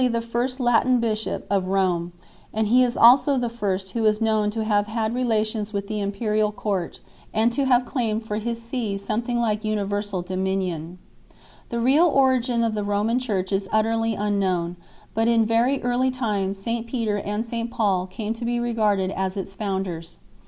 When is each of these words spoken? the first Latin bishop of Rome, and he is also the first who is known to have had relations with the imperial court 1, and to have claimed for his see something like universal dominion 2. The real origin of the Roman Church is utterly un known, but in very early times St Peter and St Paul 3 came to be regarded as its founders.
the 0.11 0.19
first 0.19 0.59
Latin 0.59 0.99
bishop 0.99 1.45
of 1.47 1.67
Rome, 1.67 2.11
and 2.51 2.65
he 2.69 2.81
is 2.83 2.97
also 2.97 3.37
the 3.37 3.51
first 3.51 3.91
who 3.91 4.03
is 4.05 4.19
known 4.19 4.49
to 4.49 4.63
have 4.63 4.87
had 4.87 5.13
relations 5.13 5.73
with 5.73 5.87
the 5.87 5.99
imperial 5.99 6.51
court 6.51 7.01
1, 7.33 7.43
and 7.43 7.53
to 7.53 7.65
have 7.65 7.85
claimed 7.85 8.25
for 8.25 8.37
his 8.37 8.59
see 8.59 8.97
something 8.97 9.37
like 9.39 9.63
universal 9.63 10.23
dominion 10.23 10.97
2. 11.29 11.35
The 11.69 11.79
real 11.81 12.07
origin 12.07 12.63
of 12.63 12.73
the 12.73 12.83
Roman 12.83 13.19
Church 13.19 13.51
is 13.51 13.69
utterly 13.71 14.17
un 14.17 14.39
known, 14.39 14.75
but 15.13 15.27
in 15.27 15.45
very 15.45 15.79
early 15.83 16.09
times 16.09 16.57
St 16.57 16.87
Peter 16.87 17.17
and 17.19 17.45
St 17.45 17.69
Paul 17.69 18.07
3 18.07 18.15
came 18.15 18.33
to 18.33 18.43
be 18.43 18.59
regarded 18.59 19.11
as 19.11 19.37
its 19.37 19.53
founders. 19.53 20.17